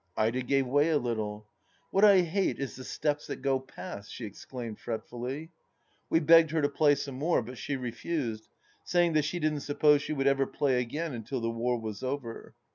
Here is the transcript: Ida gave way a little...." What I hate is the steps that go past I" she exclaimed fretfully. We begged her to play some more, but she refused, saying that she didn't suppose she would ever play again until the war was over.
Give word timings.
Ida 0.25 0.41
gave 0.41 0.65
way 0.65 0.89
a 0.89 0.97
little...." 0.97 1.47
What 1.91 2.03
I 2.03 2.21
hate 2.21 2.57
is 2.57 2.75
the 2.75 2.83
steps 2.83 3.27
that 3.27 3.43
go 3.43 3.59
past 3.59 4.09
I" 4.09 4.11
she 4.13 4.25
exclaimed 4.25 4.79
fretfully. 4.79 5.51
We 6.09 6.19
begged 6.19 6.49
her 6.49 6.61
to 6.63 6.69
play 6.69 6.95
some 6.95 7.13
more, 7.19 7.43
but 7.43 7.59
she 7.59 7.75
refused, 7.75 8.47
saying 8.83 9.13
that 9.13 9.25
she 9.25 9.37
didn't 9.37 9.59
suppose 9.59 10.01
she 10.01 10.13
would 10.13 10.25
ever 10.25 10.47
play 10.47 10.81
again 10.81 11.13
until 11.13 11.39
the 11.39 11.51
war 11.51 11.79
was 11.79 12.01
over. 12.01 12.55